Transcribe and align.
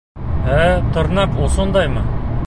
Ә-ә, 0.53 0.71
тырнаҡ 0.95 1.37
осондаймы? 1.49 2.07